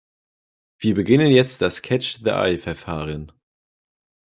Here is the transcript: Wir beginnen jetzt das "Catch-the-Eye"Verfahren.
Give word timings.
Wir 0.79 0.95
beginnen 0.95 1.29
jetzt 1.29 1.61
das 1.61 1.83
"Catch-the-Eye"Verfahren. 1.83 3.31